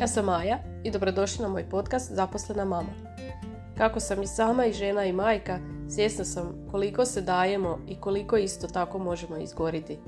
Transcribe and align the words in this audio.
Ja 0.00 0.08
sam 0.08 0.24
Maja 0.24 0.58
i 0.84 0.90
dobrodošli 0.90 1.42
na 1.42 1.48
moj 1.48 1.64
podcast 1.70 2.12
Zaposlena 2.12 2.64
mama. 2.64 2.88
Kako 3.78 4.00
sam 4.00 4.22
i 4.22 4.26
sama 4.26 4.66
i 4.66 4.72
žena 4.72 5.04
i 5.04 5.12
majka, 5.12 5.58
svjesna 5.90 6.24
sam 6.24 6.66
koliko 6.70 7.04
se 7.04 7.20
dajemo 7.20 7.78
i 7.88 8.00
koliko 8.00 8.36
isto 8.36 8.66
tako 8.66 8.98
možemo 8.98 9.36
izgoriti. 9.36 9.98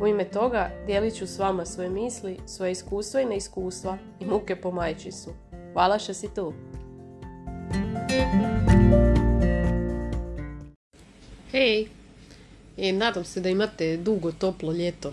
U 0.00 0.06
ime 0.06 0.24
toga 0.24 0.70
dijelit 0.86 1.14
ću 1.14 1.26
s 1.26 1.38
vama 1.38 1.66
svoje 1.66 1.90
misli, 1.90 2.38
svoje 2.46 2.72
iskustva 2.72 3.20
i 3.20 3.24
neiskustva 3.24 3.98
i 4.20 4.26
muke 4.26 4.56
po 4.56 4.70
majčinstvu. 4.70 5.32
Hvala 5.72 5.98
što 5.98 6.14
si 6.14 6.34
tu! 6.34 6.52
Hej! 11.50 11.86
E, 12.76 12.92
nadam 12.92 13.24
se 13.24 13.40
da 13.40 13.48
imate 13.48 13.96
dugo 13.96 14.32
toplo 14.32 14.72
ljeto. 14.72 15.12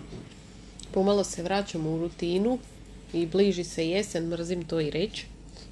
Pomalo 0.94 1.24
se 1.24 1.42
vraćamo 1.42 1.90
u 1.90 1.98
rutinu 1.98 2.58
i 3.12 3.26
bliži 3.26 3.64
se 3.64 3.88
jesen, 3.88 4.28
mrzim 4.28 4.64
to 4.64 4.80
i 4.80 4.90
reći. 4.90 5.26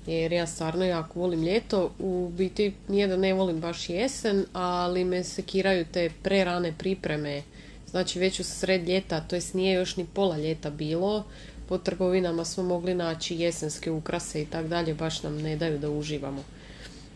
Jer 0.07 0.33
ja 0.33 0.47
stvarno 0.47 0.85
jako 0.85 1.21
volim 1.21 1.43
ljeto. 1.43 1.91
U 1.99 2.31
biti 2.37 2.73
nije 2.89 3.07
da 3.07 3.17
ne 3.17 3.35
volim 3.35 3.61
baš 3.61 3.89
jesen, 3.89 4.45
ali 4.53 5.05
me 5.05 5.25
sekiraju 5.25 5.85
te 5.93 6.11
prerane 6.23 6.73
pripreme. 6.79 7.43
Znači 7.91 8.19
već 8.19 8.41
u 8.41 8.45
sred 8.45 8.89
ljeta, 8.89 9.21
to 9.21 9.37
jest 9.37 9.55
nije 9.55 9.75
još 9.75 9.97
ni 9.97 10.07
pola 10.15 10.39
ljeta 10.39 10.71
bilo. 10.71 11.25
Po 11.69 11.79
trgovinama 11.79 12.45
smo 12.45 12.63
mogli 12.63 12.95
naći 12.95 13.37
jesenske 13.37 13.91
ukrase 13.91 14.43
i 14.43 14.47
tak 14.47 14.67
dalje, 14.67 14.95
baš 14.95 15.23
nam 15.23 15.37
ne 15.43 15.57
daju 15.57 15.79
da 15.79 15.91
uživamo. 15.91 16.45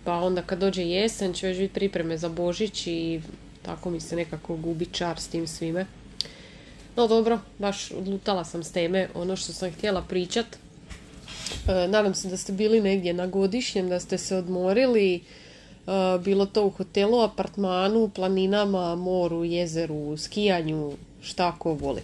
Pa 0.05 0.15
onda 0.15 0.43
kad 0.43 0.59
dođe 0.59 0.83
jesen 0.83 1.33
će 1.33 1.47
već 1.47 1.59
biti 1.59 1.75
pripreme 1.75 2.19
za 2.19 2.29
Božić 2.29 2.87
i 2.87 3.21
tako 3.63 3.91
mi 3.91 4.01
se 4.01 4.17
nekako 4.17 4.57
gubi 4.57 4.87
čar 4.87 5.21
s 5.21 5.29
tim 5.29 5.47
svime. 5.47 5.87
No 7.01 7.07
dobro, 7.07 7.39
baš 7.59 7.91
odlutala 7.91 8.45
sam 8.45 8.65
s 8.65 8.73
teme 8.73 9.09
ono 9.15 9.37
što 9.37 9.53
sam 9.53 9.73
htjela 9.73 10.03
pričat. 10.03 10.47
E, 11.69 11.89
nadam 11.89 12.15
se 12.15 12.29
da 12.29 12.37
ste 12.37 12.53
bili 12.53 12.81
negdje 12.81 13.13
na 13.15 13.27
godišnjem, 13.27 13.89
da 13.89 14.01
ste 14.01 14.19
se 14.19 14.37
odmorili. 14.37 15.15
E, 15.15 15.21
bilo 16.25 16.47
to 16.47 16.65
u 16.67 16.71
hotelu, 16.71 17.21
apartmanu, 17.21 18.11
planinama, 18.15 18.95
moru, 18.95 19.45
jezeru, 19.45 20.17
skijanju, 20.17 20.93
šta 21.23 21.57
ko 21.59 21.73
voli. 21.73 22.03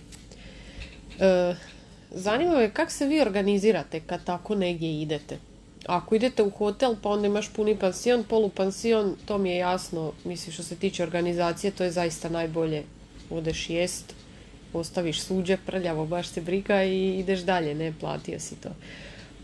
E, 1.20 1.54
zanima 2.10 2.56
me 2.56 2.70
kako 2.70 2.90
se 2.90 3.06
vi 3.06 3.20
organizirate 3.20 4.00
kad 4.00 4.24
tako 4.24 4.54
negdje 4.54 5.00
idete. 5.02 5.38
Ako 5.86 6.14
idete 6.14 6.42
u 6.42 6.50
hotel 6.50 6.96
pa 7.02 7.08
onda 7.08 7.26
imaš 7.26 7.48
puni 7.48 7.76
pansion, 7.78 8.24
polupansion, 8.24 9.16
to 9.26 9.38
mi 9.38 9.50
je 9.50 9.56
jasno. 9.56 10.12
Mislim 10.24 10.52
što 10.52 10.62
se 10.62 10.76
tiče 10.76 11.02
organizacije, 11.02 11.70
to 11.70 11.84
je 11.84 11.90
zaista 11.90 12.28
najbolje. 12.28 12.82
Odeš 13.30 13.70
jest, 13.70 14.14
ostaviš 14.72 15.20
suđe 15.20 15.56
prljavo, 15.56 16.06
baš 16.06 16.28
se 16.28 16.40
briga 16.40 16.84
i 16.84 17.18
ideš 17.18 17.40
dalje, 17.40 17.74
ne 17.74 17.92
platio 18.00 18.40
si 18.40 18.56
to. 18.60 18.68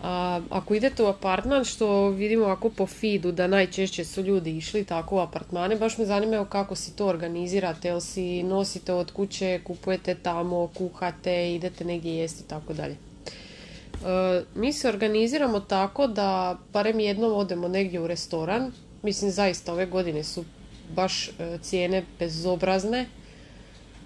A, 0.03 0.41
ako 0.51 0.75
idete 0.75 1.03
u 1.03 1.07
apartman, 1.07 1.65
što 1.65 2.09
vidimo 2.09 2.47
ako 2.47 2.71
po 2.71 2.87
feedu 2.87 3.33
da 3.33 3.47
najčešće 3.47 4.05
su 4.05 4.23
ljudi 4.23 4.57
išli 4.57 4.85
tako 4.85 5.17
u 5.17 5.19
apartmane, 5.19 5.77
baš 5.77 5.99
me 5.99 6.05
zanima 6.05 6.45
kako 6.45 6.75
si 6.75 6.97
to 6.97 7.07
organizirate, 7.07 7.89
jel 7.89 8.01
si 8.01 8.43
nosite 8.43 8.93
od 8.93 9.13
kuće, 9.13 9.61
kupujete 9.65 10.15
tamo, 10.15 10.69
kuhate, 10.75 11.55
idete 11.55 11.85
negdje 11.85 12.17
jesti 12.17 12.43
i 12.45 12.49
tako 12.49 12.73
dalje. 12.73 12.97
E, 12.97 14.43
mi 14.55 14.73
se 14.73 14.89
organiziramo 14.89 15.61
tako 15.61 16.07
da 16.07 16.59
barem 16.73 17.01
jednom 17.01 17.33
odemo 17.33 17.69
negdje 17.69 18.01
u 18.01 18.07
restoran. 18.07 18.73
Mislim, 19.03 19.31
zaista 19.31 19.73
ove 19.73 19.87
godine 19.87 20.25
su 20.25 20.45
baš 20.95 21.29
e, 21.29 21.59
cijene 21.63 22.05
bezobrazne. 22.19 23.07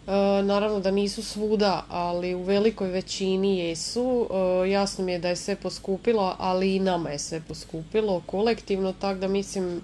E, 0.06 0.42
naravno 0.42 0.80
da 0.80 0.90
nisu 0.90 1.22
svuda, 1.22 1.84
ali 1.88 2.34
u 2.34 2.42
velikoj 2.42 2.88
većini 2.88 3.58
jesu. 3.58 4.28
Jasno 4.70 5.04
mi 5.04 5.12
je 5.12 5.18
da 5.18 5.28
je 5.28 5.36
sve 5.36 5.56
poskupilo, 5.56 6.36
ali 6.38 6.76
i 6.76 6.80
nama 6.80 7.10
je 7.10 7.18
sve 7.18 7.40
poskupilo 7.48 8.22
kolektivno, 8.26 8.92
tako 8.92 9.20
da 9.20 9.28
mislim... 9.28 9.82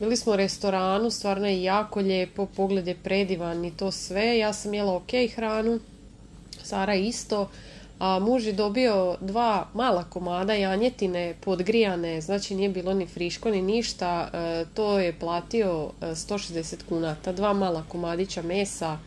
Bili 0.00 0.16
smo 0.16 0.32
u 0.32 0.36
restoranu, 0.36 1.10
stvarno 1.10 1.46
je 1.46 1.62
jako 1.62 2.00
lijepo, 2.00 2.46
pogled 2.46 2.86
je 2.86 2.94
predivan 2.94 3.64
i 3.64 3.76
to 3.76 3.90
sve. 3.90 4.38
Ja 4.38 4.52
sam 4.52 4.74
jela 4.74 4.96
ok 4.96 5.10
hranu, 5.34 5.80
Sara 6.62 6.94
isto 6.94 7.48
a 8.00 8.18
muž 8.18 8.46
je 8.46 8.52
dobio 8.52 9.16
dva 9.20 9.68
mala 9.74 10.04
komada 10.04 10.54
janjetine 10.54 11.34
podgrijane, 11.40 12.20
znači 12.20 12.54
nije 12.54 12.68
bilo 12.68 12.94
ni 12.94 13.06
friško 13.06 13.50
ni 13.50 13.62
ništa, 13.62 14.30
e, 14.32 14.64
to 14.74 14.98
je 14.98 15.12
platio 15.12 15.90
160 16.00 16.74
e, 16.74 16.76
kuna, 16.88 17.16
ta 17.24 17.32
dva 17.32 17.52
mala 17.52 17.84
komadića 17.88 18.42
mesa, 18.42 18.98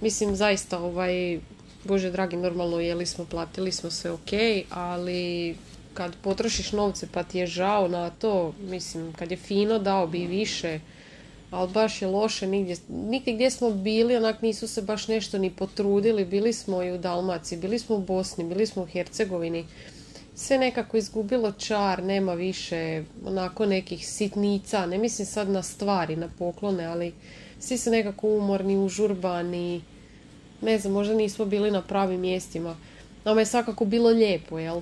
mislim 0.00 0.36
zaista 0.36 0.78
ovaj, 0.78 1.40
bože 1.84 2.10
dragi, 2.10 2.36
normalno 2.36 2.80
jeli 2.80 3.06
smo, 3.06 3.24
platili 3.24 3.72
smo 3.72 3.90
sve 3.90 4.10
ok, 4.10 4.32
ali 4.70 5.56
kad 5.94 6.16
potrošiš 6.22 6.72
novce 6.72 7.08
pa 7.12 7.22
ti 7.22 7.38
je 7.38 7.46
žao 7.46 7.88
na 7.88 8.10
to, 8.10 8.52
mislim 8.60 9.12
kad 9.12 9.30
je 9.30 9.36
fino 9.36 9.78
dao 9.78 10.06
bi 10.06 10.26
više, 10.26 10.80
ali 11.50 11.72
baš 11.72 12.02
je 12.02 12.08
loše 12.08 12.46
nigdje, 12.46 12.76
nigdje 12.88 13.34
gdje 13.34 13.50
smo 13.50 13.70
bili, 13.70 14.16
onak 14.16 14.42
nisu 14.42 14.68
se 14.68 14.82
baš 14.82 15.08
nešto 15.08 15.38
ni 15.38 15.50
potrudili, 15.50 16.24
bili 16.24 16.52
smo 16.52 16.82
i 16.82 16.92
u 16.92 16.98
Dalmaciji, 16.98 17.58
bili 17.58 17.78
smo 17.78 17.96
u 17.96 18.00
Bosni, 18.00 18.44
bili 18.44 18.66
smo 18.66 18.82
u 18.82 18.86
Hercegovini, 18.86 19.66
sve 20.34 20.58
nekako 20.58 20.96
izgubilo 20.96 21.52
čar, 21.52 22.02
nema 22.02 22.34
više 22.34 23.04
onako 23.24 23.66
nekih 23.66 24.08
sitnica, 24.08 24.86
ne 24.86 24.98
mislim 24.98 25.26
sad 25.26 25.48
na 25.48 25.62
stvari, 25.62 26.16
na 26.16 26.28
poklone, 26.38 26.84
ali 26.84 27.12
svi 27.60 27.78
su 27.78 27.90
nekako 27.90 28.28
umorni, 28.28 28.78
užurbani, 28.78 29.82
ne 30.62 30.78
znam, 30.78 30.92
možda 30.92 31.14
nismo 31.14 31.44
bili 31.44 31.70
na 31.70 31.82
pravim 31.82 32.20
mjestima. 32.20 32.76
Nama 33.24 33.40
je 33.40 33.46
svakako 33.46 33.84
bilo 33.84 34.10
lijepo, 34.10 34.58
jel? 34.58 34.80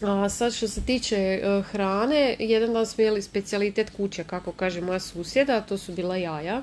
A 0.00 0.28
sad 0.28 0.54
što 0.54 0.68
se 0.68 0.80
tiče 0.82 1.16
e, 1.16 1.62
hrane, 1.62 2.36
jedan 2.38 2.72
dan 2.72 2.86
smo 2.86 3.04
jeli 3.04 3.22
specijalitet 3.22 3.90
kuće, 3.90 4.24
kako 4.24 4.52
kaže 4.52 4.80
moja 4.80 5.00
susjeda, 5.00 5.60
to 5.60 5.78
su 5.78 5.92
bila 5.92 6.16
jaja. 6.16 6.62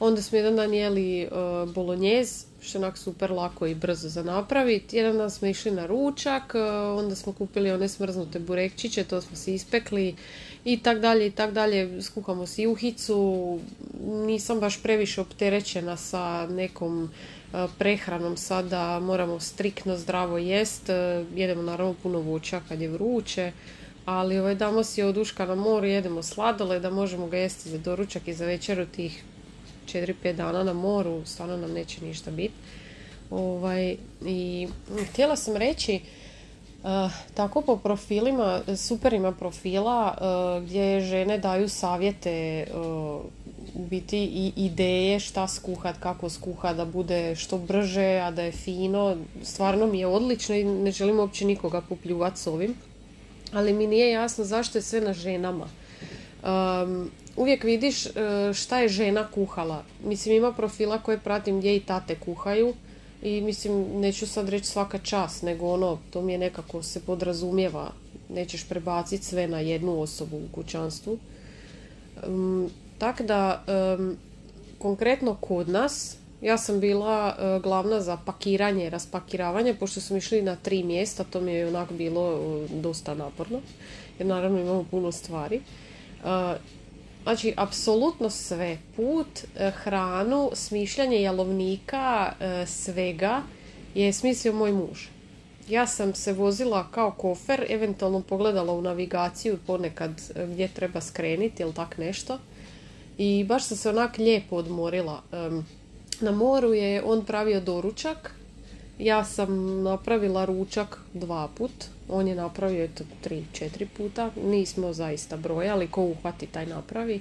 Onda 0.00 0.22
smo 0.22 0.38
jedan 0.38 0.56
dan 0.56 0.74
jeli 0.74 1.26
uh, 1.26 1.74
bolonjez, 1.74 2.44
što 2.60 2.78
je 2.78 2.84
onak 2.84 2.98
super 2.98 3.30
lako 3.30 3.66
i 3.66 3.74
brzo 3.74 4.08
za 4.08 4.22
napraviti. 4.22 4.96
Jedan 4.96 5.16
dan 5.18 5.30
smo 5.30 5.48
išli 5.48 5.70
na 5.70 5.86
ručak, 5.86 6.54
e, 6.54 6.60
onda 6.72 7.14
smo 7.14 7.32
kupili 7.32 7.72
one 7.72 7.88
smrznute 7.88 8.38
burekčiće, 8.38 9.04
to 9.04 9.20
smo 9.20 9.36
se 9.36 9.54
ispekli 9.54 10.14
i 10.64 10.78
tak 10.78 11.00
dalje 11.00 11.26
i 11.26 11.30
tak 11.30 11.52
dalje. 11.52 12.02
Skuhamo 12.02 12.46
si 12.46 12.62
juhicu, 12.62 13.60
nisam 14.00 14.60
baš 14.60 14.82
previše 14.82 15.20
opterećena 15.20 15.96
sa 15.96 16.46
nekom 16.46 17.10
prehranom 17.78 18.36
sada 18.36 19.00
moramo 19.00 19.40
striktno 19.40 19.96
zdravo 19.96 20.38
jest. 20.38 20.90
E, 20.90 21.24
jedemo 21.34 21.62
naravno 21.62 21.94
puno 22.02 22.18
voća 22.18 22.60
kad 22.68 22.80
je 22.80 22.88
vruće, 22.88 23.52
ali 24.04 24.38
ovaj, 24.38 24.54
damo 24.54 24.84
si 24.84 25.02
oduška 25.02 25.46
na 25.46 25.54
moru, 25.54 25.86
jedemo 25.86 26.22
sladole 26.22 26.80
da 26.80 26.90
možemo 26.90 27.26
ga 27.26 27.36
jesti 27.36 27.68
za 27.68 27.78
doručak 27.78 28.28
i 28.28 28.34
za 28.34 28.46
večeru 28.46 28.86
tih 28.86 29.24
4-5 29.86 30.32
dana 30.32 30.64
na 30.64 30.72
moru, 30.72 31.22
stvarno 31.26 31.56
nam 31.56 31.72
neće 31.72 32.04
ništa 32.04 32.30
biti. 32.30 32.54
Ovaj, 33.30 33.96
I 34.26 34.68
htjela 35.10 35.36
sam 35.36 35.56
reći, 35.56 36.00
tako 37.34 37.60
po 37.60 37.76
profilima, 37.76 38.60
super 38.76 39.12
ima 39.12 39.32
profila 39.32 40.16
uh, 40.20 40.64
gdje 40.64 41.00
žene 41.00 41.38
daju 41.38 41.68
savjete 41.68 42.66
uh, 42.70 43.20
u 43.74 43.84
biti 43.90 44.18
i 44.18 44.52
ideje 44.56 45.20
šta 45.20 45.48
skuhat, 45.48 45.96
kako 46.00 46.30
skuhat, 46.30 46.76
da 46.76 46.84
bude 46.84 47.36
što 47.36 47.58
brže, 47.58 48.20
a 48.20 48.30
da 48.30 48.42
je 48.42 48.52
fino. 48.52 49.16
Stvarno 49.42 49.86
mi 49.86 49.98
je 49.98 50.06
odlično 50.06 50.54
i 50.54 50.64
ne 50.64 50.90
želim 50.90 51.18
uopće 51.18 51.44
nikoga 51.44 51.80
popljuvati 51.80 52.40
s 52.40 52.46
ovim. 52.46 52.74
Ali 53.52 53.72
mi 53.72 53.86
nije 53.86 54.10
jasno 54.10 54.44
zašto 54.44 54.78
je 54.78 54.82
sve 54.82 55.00
na 55.00 55.12
ženama. 55.12 55.66
Um, 56.42 57.10
uvijek 57.36 57.64
vidiš 57.64 58.04
šta 58.54 58.78
je 58.78 58.88
žena 58.88 59.28
kuhala. 59.34 59.82
Mislim, 60.04 60.36
ima 60.36 60.52
profila 60.52 60.98
koje 60.98 61.18
pratim 61.18 61.58
gdje 61.58 61.76
i 61.76 61.80
tate 61.80 62.14
kuhaju 62.14 62.74
i 63.24 63.40
mislim, 63.40 64.00
neću 64.00 64.26
sad 64.26 64.48
reći 64.48 64.66
svaka 64.66 64.98
čast, 64.98 65.42
nego 65.42 65.66
ono, 65.66 65.98
to 66.10 66.22
mi 66.22 66.32
je 66.32 66.38
nekako 66.38 66.82
se 66.82 67.00
podrazumijeva. 67.00 67.92
Nećeš 68.28 68.68
prebaciti 68.68 69.24
sve 69.24 69.48
na 69.48 69.60
jednu 69.60 70.00
osobu 70.00 70.36
u 70.36 70.54
kućanstvu. 70.54 71.18
Um, 72.26 72.70
tako 72.98 73.22
da, 73.22 73.64
konkretno 74.78 75.36
kod 75.40 75.68
nas, 75.68 76.16
ja 76.44 76.58
sam 76.58 76.80
bila 76.80 77.36
e, 77.38 77.60
glavna 77.60 78.00
za 78.00 78.16
pakiranje 78.16 78.86
i 78.86 78.90
raspakiravanje, 78.90 79.74
pošto 79.74 80.00
smo 80.00 80.16
išli 80.16 80.42
na 80.42 80.56
tri 80.56 80.82
mjesta, 80.82 81.24
to 81.24 81.40
mi 81.40 81.52
je 81.52 81.68
onako 81.68 81.94
bilo 81.94 82.32
e, 82.32 82.68
dosta 82.80 83.14
naporno, 83.14 83.60
jer 84.18 84.26
naravno 84.26 84.60
imamo 84.60 84.84
puno 84.90 85.12
stvari. 85.12 85.56
E, 85.56 86.58
znači, 87.24 87.54
apsolutno 87.56 88.30
sve, 88.30 88.78
put, 88.96 89.44
hranu, 89.56 90.50
smišljanje 90.54 91.22
jalovnika, 91.22 92.32
svega 92.66 93.42
je 93.94 94.12
smislio 94.12 94.52
moj 94.52 94.72
muž. 94.72 95.06
Ja 95.68 95.86
sam 95.86 96.14
se 96.14 96.32
vozila 96.32 96.86
kao 96.90 97.10
kofer, 97.10 97.66
eventualno 97.68 98.20
pogledala 98.20 98.72
u 98.72 98.82
navigaciju 98.82 99.58
ponekad 99.66 100.10
gdje 100.52 100.68
treba 100.68 101.00
skreniti 101.00 101.62
ili 101.62 101.74
tak 101.74 101.98
nešto 101.98 102.38
i 103.18 103.44
baš 103.44 103.64
sam 103.64 103.76
se 103.76 103.90
onak 103.90 104.18
lijepo 104.18 104.56
odmorila. 104.56 105.22
na 106.20 106.30
moru 106.30 106.74
je 106.74 107.02
on 107.02 107.24
pravio 107.24 107.60
doručak 107.60 108.34
ja 108.98 109.24
sam 109.24 109.82
napravila 109.82 110.44
ručak 110.44 110.98
dva 111.14 111.48
put, 111.54 111.72
on 112.08 112.28
je 112.28 112.34
napravio 112.34 112.84
eto 112.84 113.04
tri, 113.20 113.44
četiri 113.52 113.86
puta, 113.86 114.30
nismo 114.44 114.92
zaista 114.92 115.36
brojali, 115.36 115.88
ko 115.88 116.02
uhvati 116.02 116.46
taj 116.46 116.66
napravi. 116.66 117.20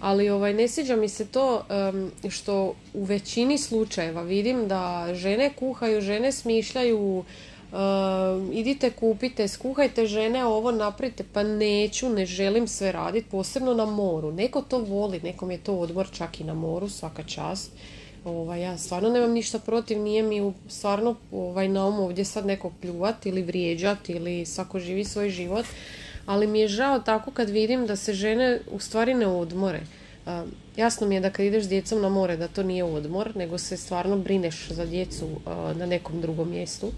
Ali 0.00 0.30
ovaj, 0.30 0.54
ne 0.54 0.68
sviđa 0.68 0.96
mi 0.96 1.08
se 1.08 1.26
to 1.26 1.64
što 2.28 2.74
u 2.94 3.04
većini 3.04 3.58
slučajeva 3.58 4.22
vidim 4.22 4.68
da 4.68 5.08
žene 5.14 5.50
kuhaju, 5.58 6.00
žene 6.00 6.32
smišljaju, 6.32 7.24
idite 8.52 8.90
kupite, 8.90 9.48
skuhajte 9.48 10.06
žene, 10.06 10.44
ovo 10.44 10.72
napravite, 10.72 11.24
pa 11.32 11.42
neću, 11.42 12.08
ne 12.08 12.26
želim 12.26 12.68
sve 12.68 12.92
raditi, 12.92 13.28
posebno 13.30 13.74
na 13.74 13.84
moru. 13.84 14.32
Neko 14.32 14.62
to 14.62 14.78
voli, 14.78 15.20
nekom 15.20 15.50
je 15.50 15.58
to 15.58 15.74
odmor 15.74 16.08
čak 16.12 16.40
i 16.40 16.44
na 16.44 16.54
moru, 16.54 16.88
svaka 16.88 17.22
čast. 17.22 17.70
Ovaj, 18.24 18.62
ja 18.62 18.78
stvarno 18.78 19.08
nemam 19.08 19.32
ništa 19.32 19.58
protiv, 19.58 19.98
nije 19.98 20.22
mi 20.22 20.52
stvarno 20.68 21.16
ovaj, 21.32 21.68
na 21.68 21.86
um 21.86 22.00
ovdje 22.00 22.24
sad 22.24 22.46
nekog 22.46 22.72
pljuvati 22.80 23.28
ili 23.28 23.42
vrijeđati 23.42 24.12
ili 24.12 24.46
svako 24.46 24.78
živi 24.78 25.04
svoj 25.04 25.30
život, 25.30 25.66
ali 26.26 26.46
mi 26.46 26.60
je 26.60 26.68
žao 26.68 26.98
tako 26.98 27.30
kad 27.30 27.50
vidim 27.50 27.86
da 27.86 27.96
se 27.96 28.14
žene 28.14 28.60
u 28.70 28.78
stvari 28.78 29.14
ne 29.14 29.26
odmore. 29.26 29.80
jasno 30.76 31.06
mi 31.06 31.14
je 31.14 31.20
da 31.20 31.30
kad 31.30 31.46
ideš 31.46 31.64
s 31.64 31.68
djecom 31.68 32.00
na 32.00 32.08
more 32.08 32.36
da 32.36 32.48
to 32.48 32.62
nije 32.62 32.84
odmor, 32.84 33.36
nego 33.36 33.58
se 33.58 33.76
stvarno 33.76 34.16
brineš 34.16 34.68
za 34.68 34.86
djecu 34.86 35.28
na 35.76 35.86
nekom 35.86 36.20
drugom 36.20 36.50
mjestu 36.50 36.92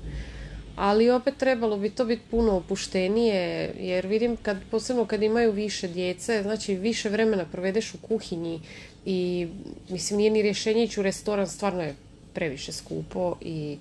ali 0.77 1.11
opet 1.11 1.35
trebalo 1.37 1.77
bi 1.77 1.91
to 1.91 2.05
biti 2.05 2.23
puno 2.31 2.57
opuštenije 2.57 3.75
jer 3.79 4.07
vidim 4.07 4.37
kad, 4.37 4.57
posebno 4.71 5.07
kad 5.07 5.23
imaju 5.23 5.53
više 5.53 5.89
djece, 5.89 6.43
znači 6.43 6.75
više 6.75 7.09
vremena 7.09 7.45
provedeš 7.53 7.95
u 7.95 7.99
kuhinji 7.99 8.61
i 9.07 9.49
mislim 9.89 10.19
nije 10.19 10.31
ni 10.31 10.43
rješenje 10.43 10.85
ići 10.85 11.01
u 11.01 11.03
restoran, 11.03 11.47
stvarno 11.47 11.83
je 11.83 11.95
previše 12.35 12.73
skupo 12.73 13.37
i 13.41 13.79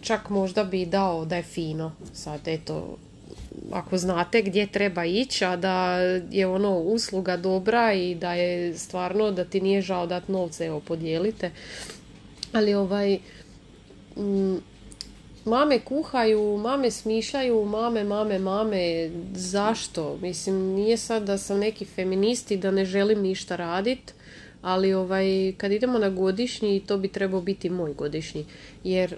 čak 0.00 0.30
možda 0.30 0.64
bi 0.64 0.86
dao 0.86 1.24
da 1.24 1.36
je 1.36 1.42
fino 1.42 1.92
sad 2.12 2.48
eto 2.48 2.96
ako 3.72 3.98
znate 3.98 4.42
gdje 4.42 4.66
treba 4.66 5.04
ići, 5.04 5.44
a 5.44 5.56
da 5.56 5.96
je 6.30 6.46
ono 6.46 6.78
usluga 6.78 7.36
dobra 7.36 7.92
i 7.92 8.14
da 8.14 8.34
je 8.34 8.78
stvarno 8.78 9.30
da 9.30 9.44
ti 9.44 9.60
nije 9.60 9.82
žao 9.82 10.06
dati 10.06 10.32
novce, 10.32 10.66
evo 10.66 10.80
podijelite. 10.80 11.50
Ali 12.52 12.74
ovaj, 12.74 13.18
mame 15.44 15.78
kuhaju, 15.78 16.58
mame 16.58 16.90
smišljaju, 16.90 17.64
mame, 17.64 18.04
mame, 18.04 18.38
mame, 18.38 19.10
zašto? 19.34 20.18
Mislim, 20.22 20.56
nije 20.56 20.96
sad 20.96 21.22
da 21.22 21.38
sam 21.38 21.58
neki 21.58 21.84
feminist 21.84 22.50
i 22.50 22.56
da 22.56 22.70
ne 22.70 22.84
želim 22.84 23.20
ništa 23.20 23.56
radit, 23.56 24.14
ali 24.62 24.94
ovaj, 24.94 25.52
kad 25.56 25.72
idemo 25.72 25.98
na 25.98 26.10
godišnji, 26.10 26.80
to 26.86 26.98
bi 26.98 27.08
trebao 27.08 27.40
biti 27.40 27.70
moj 27.70 27.94
godišnji. 27.94 28.44
Jer, 28.84 29.12
e, 29.12 29.16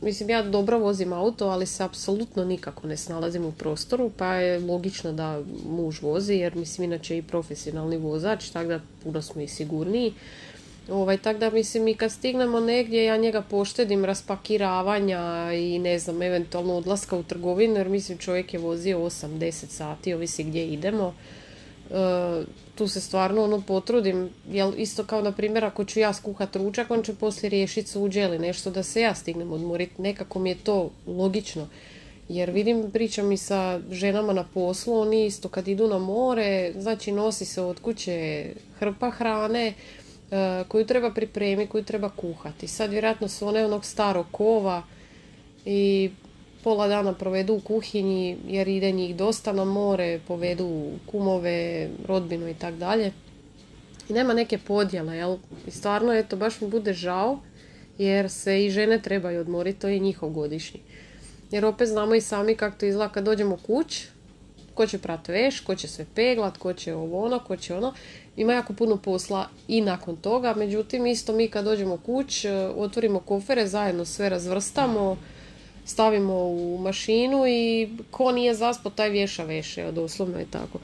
mislim, 0.00 0.30
ja 0.30 0.42
dobro 0.42 0.78
vozim 0.78 1.12
auto, 1.12 1.46
ali 1.46 1.66
se 1.66 1.84
apsolutno 1.84 2.44
nikako 2.44 2.86
ne 2.86 2.96
snalazim 2.96 3.44
u 3.44 3.52
prostoru, 3.52 4.10
pa 4.16 4.34
je 4.34 4.58
logično 4.58 5.12
da 5.12 5.42
muž 5.68 6.02
vozi, 6.02 6.34
jer 6.34 6.56
mislim, 6.56 6.92
inače 6.92 7.18
i 7.18 7.22
profesionalni 7.22 7.96
vozač, 7.96 8.48
tako 8.48 8.68
da 8.68 8.80
puno 9.02 9.22
smo 9.22 9.42
i 9.42 9.48
sigurniji. 9.48 10.12
Ovaj, 10.90 11.18
tako 11.18 11.38
da 11.38 11.50
mislim 11.50 11.88
i 11.88 11.94
kad 11.94 12.12
stignemo 12.12 12.60
negdje 12.60 13.04
ja 13.04 13.16
njega 13.16 13.42
poštedim 13.42 14.04
raspakiravanja 14.04 15.52
i 15.52 15.78
ne 15.78 15.98
znam 15.98 16.22
eventualno 16.22 16.74
odlaska 16.74 17.16
u 17.16 17.22
trgovinu 17.22 17.74
jer 17.76 17.88
mislim 17.88 18.18
čovjek 18.18 18.54
je 18.54 18.60
vozio 18.60 18.98
8-10 18.98 19.66
sati 19.68 20.14
ovisi 20.14 20.44
gdje 20.44 20.66
idemo. 20.66 21.14
E, 21.90 22.42
tu 22.74 22.88
se 22.88 23.00
stvarno 23.00 23.44
ono 23.44 23.60
potrudim, 23.60 24.30
jel 24.50 24.72
isto 24.76 25.04
kao 25.04 25.22
na 25.22 25.32
primjer 25.32 25.64
ako 25.64 25.84
ću 25.84 26.00
ja 26.00 26.12
skuhat 26.12 26.56
ručak 26.56 26.90
on 26.90 27.02
će 27.02 27.14
poslije 27.14 27.50
riješiti 27.50 27.90
suđe 27.90 28.20
ili 28.20 28.38
nešto 28.38 28.70
da 28.70 28.82
se 28.82 29.00
ja 29.00 29.14
stignem 29.14 29.52
odmoriti, 29.52 30.02
nekako 30.02 30.38
mi 30.38 30.48
je 30.48 30.56
to 30.64 30.90
logično. 31.06 31.68
Jer 32.28 32.50
vidim, 32.50 32.90
pričam 32.90 33.32
i 33.32 33.36
sa 33.36 33.80
ženama 33.90 34.32
na 34.32 34.44
poslu, 34.54 35.00
oni 35.00 35.26
isto 35.26 35.48
kad 35.48 35.68
idu 35.68 35.88
na 35.88 35.98
more, 35.98 36.72
znači 36.78 37.12
nosi 37.12 37.44
se 37.44 37.62
od 37.62 37.80
kuće 37.80 38.46
hrpa 38.78 39.10
hrane, 39.10 39.72
koju 40.68 40.86
treba 40.86 41.10
pripremiti, 41.10 41.70
koju 41.70 41.84
treba 41.84 42.08
kuhati. 42.08 42.68
Sad 42.68 42.90
vjerojatno 42.90 43.28
su 43.28 43.46
one 43.48 43.64
onog 43.64 43.84
starog 43.84 44.26
kova 44.30 44.82
i 45.64 46.10
pola 46.64 46.88
dana 46.88 47.14
provedu 47.14 47.54
u 47.54 47.60
kuhinji 47.60 48.36
jer 48.46 48.68
ide 48.68 48.92
njih 48.92 49.16
dosta 49.16 49.52
na 49.52 49.64
more, 49.64 50.20
povedu 50.28 50.90
kumove, 51.06 51.88
rodbinu 52.06 52.48
i 52.48 52.54
tak 52.54 52.74
dalje. 52.74 53.12
I 54.08 54.12
nema 54.12 54.34
neke 54.34 54.58
podjele, 54.58 55.16
jel? 55.16 55.36
I 55.66 55.70
stvarno, 55.70 56.12
eto, 56.12 56.36
baš 56.36 56.60
mi 56.60 56.68
bude 56.68 56.92
žao 56.92 57.38
jer 57.98 58.30
se 58.30 58.64
i 58.64 58.70
žene 58.70 59.02
trebaju 59.02 59.40
odmoriti, 59.40 59.80
to 59.80 59.88
je 59.88 59.98
njihov 59.98 60.30
godišnji. 60.30 60.80
Jer 61.50 61.64
opet 61.64 61.88
znamo 61.88 62.14
i 62.14 62.20
sami 62.20 62.56
kako 62.56 62.78
to 62.78 62.86
izgleda 62.86 63.12
kad 63.12 63.24
dođemo 63.24 63.56
kuć, 63.56 64.06
ko 64.74 64.86
će 64.86 64.98
prat 64.98 65.28
veš, 65.28 65.60
ko 65.60 65.74
će 65.74 65.88
sve 65.88 66.06
peglat, 66.14 66.58
ko 66.58 66.72
će 66.72 66.94
ovo 66.94 67.24
ono, 67.24 67.38
ko 67.38 67.56
će 67.56 67.74
ono. 67.74 67.94
Ima 68.36 68.52
jako 68.52 68.72
puno 68.72 68.96
posla 68.96 69.48
i 69.68 69.80
nakon 69.80 70.16
toga, 70.16 70.54
međutim 70.56 71.06
isto 71.06 71.32
mi 71.32 71.48
kad 71.48 71.64
dođemo 71.64 71.96
kuć, 71.96 72.44
e, 72.44 72.52
otvorimo 72.76 73.20
kofere, 73.20 73.66
zajedno 73.66 74.04
sve 74.04 74.28
razvrstamo, 74.28 75.16
stavimo 75.84 76.34
u 76.34 76.78
mašinu 76.78 77.46
i 77.46 77.88
ko 78.10 78.32
nije 78.32 78.54
zaspo 78.54 78.90
taj 78.90 79.10
vješa 79.10 79.44
veše, 79.44 79.92
doslovno 79.92 80.38
je 80.38 80.46
tako. 80.50 80.78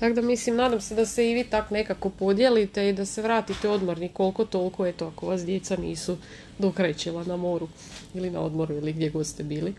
Tako 0.00 0.14
da 0.14 0.22
mislim, 0.22 0.56
nadam 0.56 0.80
se 0.80 0.94
da 0.94 1.06
se 1.06 1.30
i 1.30 1.34
vi 1.34 1.44
tak 1.44 1.70
nekako 1.70 2.10
podijelite 2.10 2.88
i 2.88 2.92
da 2.92 3.04
se 3.04 3.22
vratite 3.22 3.68
odmorni 3.68 4.08
koliko 4.08 4.44
toliko, 4.44 4.86
eto 4.86 5.06
ako 5.06 5.26
vas 5.26 5.44
djeca 5.44 5.76
nisu 5.76 6.16
dokrećila 6.58 7.24
na 7.24 7.36
moru 7.36 7.68
ili 8.14 8.30
na 8.30 8.40
odmoru 8.40 8.74
ili 8.74 8.92
gdje 8.92 9.10
god 9.10 9.26
ste 9.26 9.42
bili. 9.42 9.74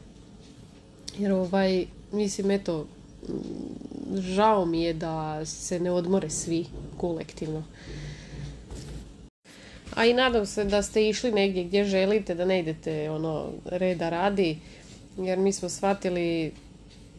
Jer 1.18 1.32
ovaj, 1.32 1.86
mislim, 2.12 2.52
eto, 2.52 2.86
žao 4.18 4.66
mi 4.66 4.84
je 4.84 4.94
da 4.94 5.46
se 5.46 5.80
ne 5.80 5.92
odmore 5.92 6.30
svi 6.30 6.66
kolektivno. 6.98 7.64
A 9.96 10.06
i 10.06 10.14
nadam 10.14 10.46
se 10.46 10.64
da 10.64 10.82
ste 10.82 11.10
išli 11.10 11.32
negdje 11.32 11.64
gdje 11.64 11.84
želite, 11.84 12.36
da 12.36 12.46
ne 12.46 12.60
idete 12.60 13.10
ono 13.10 13.50
reda 13.66 14.10
radi, 14.10 14.58
jer 15.18 15.40
mi 15.40 15.54
smo 15.54 15.70
shvatili 15.70 16.52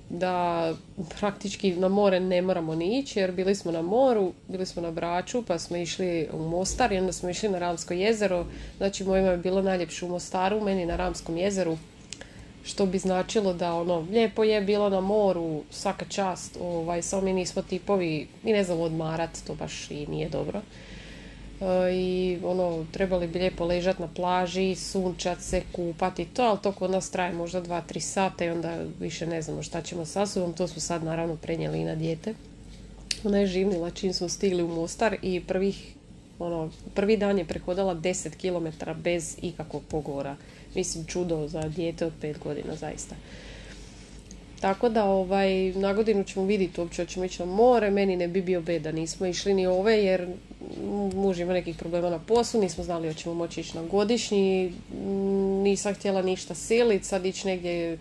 da 0.09 0.75
praktički 1.19 1.73
na 1.73 1.89
more 1.89 2.21
ne 2.21 2.43
moramo 2.43 2.75
ni 2.75 2.99
ići, 2.99 3.19
jer 3.19 3.33
bili 3.33 3.55
smo 3.55 3.73
na 3.73 3.83
moru, 3.83 4.33
bili 4.49 4.67
smo 4.67 4.83
na 4.83 4.91
Braču, 4.91 5.43
pa 5.43 5.59
smo 5.59 5.77
išli 5.77 6.29
u 6.33 6.49
Mostar 6.49 6.93
i 6.93 6.99
onda 6.99 7.13
smo 7.13 7.31
išli 7.31 7.49
na 7.49 7.59
Ramsko 7.59 7.95
jezero. 7.95 8.47
Znači, 8.77 9.05
mojima 9.05 9.29
je 9.29 9.37
bilo 9.37 9.63
najljepše 9.63 10.05
u 10.05 10.09
Mostaru, 10.09 10.61
meni 10.61 10.87
na 10.87 10.97
Ramskom 10.97 11.37
jezeru 11.37 11.77
što 12.65 12.87
bi 12.87 12.99
značilo 12.99 13.53
da 13.53 13.75
ono 13.75 14.01
lijepo 14.01 14.45
je 14.45 14.61
bilo 14.61 14.89
na 14.89 15.01
moru 15.01 15.63
svaka 15.71 16.05
čast 16.05 16.57
ovaj 16.61 17.03
samo 17.03 17.23
mi 17.23 17.33
nismo 17.33 17.63
tipovi 17.63 18.27
i 18.45 18.53
ne 18.53 18.65
znam 18.65 18.81
odmarat 18.81 19.31
to 19.47 19.55
baš 19.55 19.91
i 19.91 20.07
nije 20.07 20.29
dobro. 20.29 20.61
E, 21.61 21.95
i 21.95 22.39
ono 22.45 22.87
trebali 22.93 23.27
bi 23.27 23.39
lijepo 23.39 23.65
ležat 23.65 23.99
na 23.99 24.09
plaži 24.09 24.75
sunčat 24.75 25.41
se 25.41 25.63
kupati 25.73 26.25
to 26.25 26.43
ali 26.43 26.59
to 26.63 26.73
kod 26.73 26.91
nas 26.91 27.11
traje 27.11 27.33
možda 27.33 27.63
2-3 27.63 28.01
sata 28.01 28.45
i 28.45 28.51
onda 28.51 28.79
više 29.01 29.27
ne 29.27 29.43
znamo 29.43 29.63
šta 29.63 29.83
ćemo 29.83 30.05
sa 30.05 30.27
sobom. 30.27 30.53
To 30.53 30.69
smo 30.69 30.81
sad 30.81 31.05
naravno 31.05 31.37
prenijeli 31.37 31.81
i 31.81 31.85
na 31.85 31.95
dijete. 31.95 32.35
Ona 33.25 33.39
je 33.39 33.47
živnila 33.47 33.91
čim 33.91 34.13
smo 34.13 34.29
stigli 34.29 34.63
u 34.63 34.69
Mostar 34.69 35.17
i 35.23 35.41
prvih 35.41 35.95
ono, 36.41 36.71
prvi 36.95 37.17
dan 37.17 37.39
je 37.39 37.45
prehodala 37.45 37.95
10 37.95 38.31
km 38.37 38.91
bez 39.03 39.37
ikakvog 39.43 39.83
pogora 39.89 40.37
Mislim, 40.75 41.05
čudo 41.05 41.49
za 41.49 41.61
dijete 41.61 42.07
od 42.07 42.13
pet 42.21 42.39
godina, 42.39 42.77
zaista. 42.77 43.17
Tako 44.61 44.89
da 44.89 45.05
ovaj, 45.05 45.73
na 45.73 45.93
godinu 45.93 46.25
ćemo 46.25 46.47
vidjeti 46.47 46.81
uopće 46.81 47.03
hoćemo 47.03 47.25
ići 47.25 47.43
na 47.43 47.47
more, 47.47 47.91
meni 47.91 48.17
ne 48.17 48.29
bi 48.29 48.43
bio 48.43 48.61
bed 48.61 48.83
da 48.83 48.93
nismo 48.93 49.27
išli 49.27 49.55
ni 49.55 49.67
ove 49.67 50.05
jer 50.05 50.29
muž 51.15 51.41
ima 51.41 51.53
nekih 51.53 51.77
problema 51.77 52.11
na 52.11 52.19
poslu, 52.19 52.61
nismo 52.61 52.85
znali 52.85 53.09
hoćemo 53.09 53.35
moći 53.35 53.61
ići 53.61 53.77
na 53.77 53.83
godišnji, 53.83 54.73
nisam 55.63 55.95
htjela 55.95 56.23
ništa 56.23 56.55
siliti, 56.55 57.05
sad 57.05 57.27
ići 57.27 57.47
negdje 57.47 57.99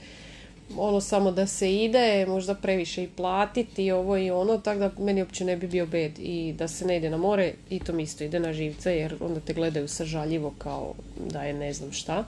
ono 0.77 1.01
samo 1.01 1.31
da 1.31 1.47
se 1.47 1.75
ide, 1.75 2.25
možda 2.25 2.55
previše 2.55 3.03
i 3.03 3.07
platiti 3.07 3.91
ovo 3.91 4.17
i 4.17 4.31
ono, 4.31 4.57
tako 4.57 4.79
da 4.79 4.91
meni 4.99 5.21
uopće 5.21 5.45
ne 5.45 5.57
bi 5.57 5.67
bio 5.67 5.85
bed 5.85 6.11
i 6.19 6.53
da 6.57 6.67
se 6.67 6.85
ne 6.85 6.97
ide 6.97 7.09
na 7.09 7.17
more 7.17 7.53
i 7.69 7.79
to 7.79 7.93
mi 7.93 8.03
isto 8.03 8.23
ide 8.23 8.39
na 8.39 8.53
živce 8.53 8.97
jer 8.97 9.15
onda 9.19 9.39
te 9.39 9.53
gledaju 9.53 9.87
sažaljivo 9.87 10.53
kao 10.57 10.93
da 11.29 11.43
je 11.43 11.53
ne 11.53 11.73
znam 11.73 11.91
šta 11.91 12.25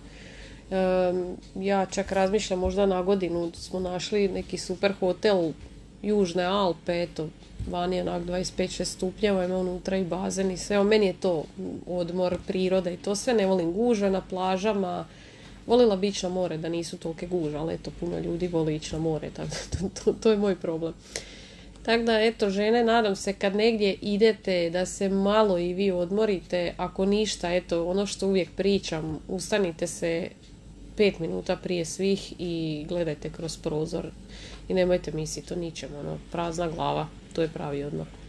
ja 1.56 1.86
čak 1.86 2.12
razmišljam 2.12 2.60
možda 2.60 2.86
na 2.86 3.02
godinu 3.02 3.52
smo 3.54 3.80
našli 3.80 4.28
neki 4.28 4.58
super 4.58 4.94
hotel 5.00 5.52
Južne 6.02 6.44
Alpe, 6.44 7.02
eto, 7.02 7.28
vani 7.70 7.96
je 7.96 8.02
onak 8.02 8.24
25-6 8.24 8.84
stupnjeva, 8.84 9.46
ima 9.46 9.58
unutra 9.58 9.98
i 9.98 10.04
bazen 10.04 10.52
i 10.52 10.58
sve. 10.58 10.80
O, 10.80 10.84
meni 10.84 11.06
je 11.06 11.14
to 11.14 11.44
odmor, 11.88 12.38
priroda 12.48 12.90
i 12.90 12.98
to 12.98 13.16
sve. 13.16 13.34
Ne 13.34 13.46
volim 13.46 13.74
gužve 13.74 14.10
na 14.10 14.22
plažama. 14.22 15.06
Volila 15.68 15.96
bi 15.96 16.08
ići 16.08 16.26
na 16.26 16.30
more 16.30 16.58
da 16.58 16.70
nisu 16.70 16.98
tolike 16.98 17.28
guže, 17.28 17.58
ali 17.58 17.74
eto, 17.74 17.92
puno 18.00 18.20
ljudi 18.20 18.48
voli 18.48 18.76
ići 18.76 18.96
na 18.96 19.00
more, 19.02 19.30
tako 19.36 19.56
to, 19.72 20.04
to, 20.04 20.14
to 20.14 20.32
je 20.32 20.38
moj 20.38 20.56
problem. 20.56 20.94
Tako 21.84 22.04
da, 22.04 22.22
eto, 22.22 22.50
žene, 22.50 22.84
nadam 22.84 23.16
se 23.16 23.34
kad 23.34 23.56
negdje 23.56 23.98
idete 24.02 24.70
da 24.70 24.86
se 24.86 25.10
malo 25.10 25.58
i 25.58 25.74
vi 25.74 25.92
odmorite, 25.92 26.74
ako 26.78 27.06
ništa, 27.06 27.54
eto, 27.54 27.86
ono 27.88 28.06
što 28.06 28.28
uvijek 28.28 28.50
pričam, 28.56 29.20
ustanite 29.28 29.88
se 29.88 30.30
pet 30.98 31.20
minuta 31.20 31.56
prije 31.56 31.86
svih 31.86 32.34
i 32.40 32.86
gledajte 32.90 33.30
kroz 33.30 33.58
prozor 33.58 34.08
i 34.70 34.74
nemojte 34.74 35.12
misliti 35.12 35.54
o 35.54 35.58
ničem, 35.58 35.90
ono, 36.00 36.18
prazna 36.32 36.68
glava, 36.68 37.08
to 37.34 37.42
je 37.42 37.48
pravi 37.48 37.84
odmah. 37.84 38.21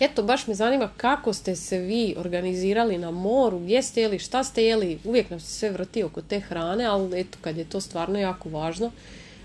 Eto, 0.00 0.22
baš 0.22 0.46
me 0.46 0.54
zanima 0.54 0.90
kako 0.96 1.32
ste 1.32 1.56
se 1.56 1.78
vi 1.78 2.14
organizirali 2.18 2.98
na 2.98 3.10
moru, 3.10 3.58
gdje 3.58 3.82
ste 3.82 4.00
jeli, 4.00 4.18
šta 4.18 4.44
ste 4.44 4.64
jeli, 4.64 4.98
uvijek 5.04 5.30
nam 5.30 5.40
se 5.40 5.46
sve 5.46 5.70
vrti 5.70 6.02
oko 6.02 6.22
te 6.22 6.40
hrane, 6.40 6.84
ali 6.84 7.20
eto, 7.20 7.38
kad 7.40 7.56
je 7.56 7.64
to 7.64 7.80
stvarno 7.80 8.18
jako 8.18 8.48
važno, 8.48 8.90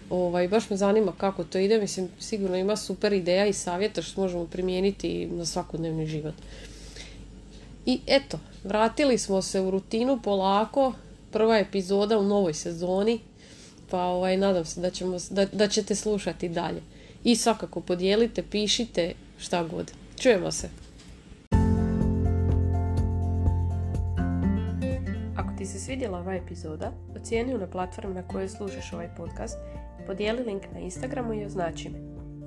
ovaj, 0.09 0.47
baš 0.47 0.69
me 0.69 0.77
zanima 0.77 1.13
kako 1.17 1.43
to 1.43 1.57
ide, 1.57 1.81
mislim, 1.81 2.09
sigurno 2.19 2.57
ima 2.57 2.75
super 2.75 3.13
ideja 3.13 3.45
i 3.45 3.53
savjeta 3.53 4.01
što 4.01 4.21
možemo 4.21 4.45
primijeniti 4.45 5.25
na 5.25 5.45
svakodnevni 5.45 6.07
život. 6.07 6.33
I 7.85 7.99
eto, 8.07 8.39
vratili 8.63 9.17
smo 9.17 9.41
se 9.41 9.61
u 9.61 9.71
rutinu 9.71 10.19
polako, 10.23 10.93
prva 11.31 11.57
epizoda 11.57 12.17
u 12.17 12.23
novoj 12.23 12.53
sezoni, 12.53 13.19
pa 13.89 14.03
ovaj, 14.03 14.37
nadam 14.37 14.65
se 14.65 14.81
da, 14.81 14.89
ćemo, 14.89 15.17
da, 15.29 15.45
da 15.45 15.67
ćete 15.67 15.95
slušati 15.95 16.49
dalje. 16.49 16.81
I 17.23 17.35
svakako 17.35 17.81
podijelite, 17.81 18.43
pišite, 18.43 19.13
šta 19.39 19.63
god. 19.63 20.00
Čujemo 20.21 20.51
se. 20.51 20.69
Ako 25.37 25.49
ti 25.57 25.65
se 25.65 25.79
svidjela 25.79 26.19
ova 26.19 26.35
epizoda, 26.35 26.91
ocijeni 27.15 27.57
na 27.57 27.67
platformi 27.67 28.13
na 28.13 28.27
kojoj 28.27 28.49
slušaš 28.49 28.93
ovaj 28.93 29.09
podcast 29.17 29.57
i 30.03 30.05
podijeli 30.07 30.43
link 30.43 30.63
na 30.73 30.79
Instagramu 30.79 31.33
i 31.33 31.45
označi 31.45 31.89
me 31.89 31.99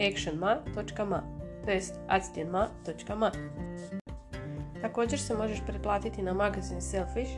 actionma.ma 0.09 1.23
to 1.65 1.71
jest 1.71 1.95
actionma.ma 2.09 3.31
Također 4.81 5.21
se 5.21 5.35
možeš 5.35 5.59
pretplatiti 5.67 6.23
na 6.23 6.33
magazin 6.33 6.81
Selfish, 6.81 7.33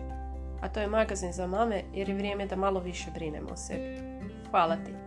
a 0.61 0.69
to 0.69 0.81
je 0.81 0.89
magazin 0.89 1.33
za 1.33 1.47
mame 1.47 1.83
jer 1.95 2.09
je 2.09 2.15
vrijeme 2.15 2.47
da 2.47 2.57
malo 2.57 2.81
više 2.81 3.11
brinemo 3.15 3.49
o 3.53 3.57
sebi. 3.57 3.99
Hvala 4.51 4.77
ti! 4.77 5.06